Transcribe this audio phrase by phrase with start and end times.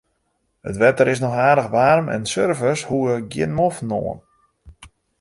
[0.69, 4.19] It wetter is noch aardich waarm en surfers hoege gjin moffen oan.